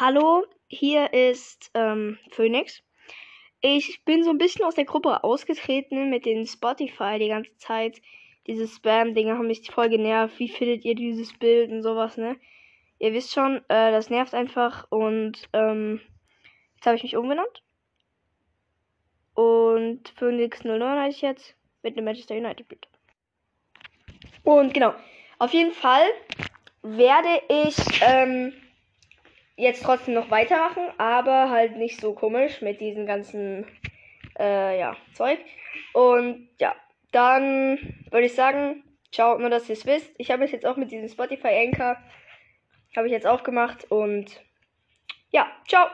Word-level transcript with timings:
Hallo, 0.00 0.46
hier 0.68 1.12
ist 1.12 1.72
ähm, 1.74 2.20
Phoenix. 2.30 2.84
Ich 3.60 4.04
bin 4.04 4.22
so 4.22 4.30
ein 4.30 4.38
bisschen 4.38 4.64
aus 4.64 4.76
der 4.76 4.84
Gruppe 4.84 5.24
ausgetreten 5.24 6.08
mit 6.08 6.24
den 6.24 6.46
Spotify 6.46 7.18
die 7.18 7.26
ganze 7.26 7.56
Zeit. 7.56 8.00
Diese 8.46 8.68
Spam-Dinger 8.68 9.36
haben 9.36 9.48
mich 9.48 9.68
voll 9.68 9.88
genervt. 9.88 10.38
Wie 10.38 10.50
findet 10.50 10.84
ihr 10.84 10.94
dieses 10.94 11.36
Bild 11.36 11.72
und 11.72 11.82
sowas, 11.82 12.16
ne? 12.16 12.36
Ihr 13.00 13.12
wisst 13.12 13.34
schon, 13.34 13.56
äh, 13.66 13.90
das 13.90 14.08
nervt 14.08 14.34
einfach 14.34 14.86
und 14.90 15.48
ähm, 15.52 16.00
jetzt 16.76 16.86
habe 16.86 16.94
ich 16.94 17.02
mich 17.02 17.16
umbenannt. 17.16 17.64
Und 19.34 20.10
Phoenix 20.10 20.62
09 20.62 20.80
heiße 20.80 21.16
ich 21.16 21.22
jetzt 21.22 21.56
mit 21.82 21.96
einem 21.96 22.04
Manchester 22.04 22.36
United 22.36 22.68
Bild. 22.68 22.86
Und 24.44 24.72
genau, 24.72 24.94
auf 25.40 25.52
jeden 25.52 25.72
Fall 25.72 26.06
werde 26.82 27.42
ich 27.48 27.74
ähm, 28.02 28.52
jetzt 29.58 29.82
trotzdem 29.82 30.14
noch 30.14 30.30
weitermachen, 30.30 30.84
aber 30.96 31.50
halt 31.50 31.76
nicht 31.76 32.00
so 32.00 32.14
komisch 32.14 32.62
mit 32.62 32.80
diesem 32.80 33.06
ganzen 33.06 33.66
äh, 34.38 34.78
ja, 34.78 34.96
Zeug. 35.14 35.38
Und 35.92 36.48
ja, 36.58 36.74
dann 37.12 37.78
würde 38.10 38.26
ich 38.26 38.34
sagen, 38.34 38.84
ciao, 39.12 39.36
nur 39.38 39.50
dass 39.50 39.68
ihr 39.68 39.74
es 39.74 39.84
wisst. 39.84 40.14
Ich 40.16 40.30
habe 40.30 40.44
es 40.44 40.52
jetzt 40.52 40.64
auch 40.64 40.76
mit 40.76 40.92
diesem 40.92 41.08
Spotify 41.08 41.48
Anchor, 41.48 41.96
habe 42.96 43.06
ich 43.08 43.12
jetzt 43.12 43.26
auch 43.26 43.42
gemacht 43.42 43.90
und 43.90 44.40
ja, 45.30 45.46
ciao. 45.66 45.88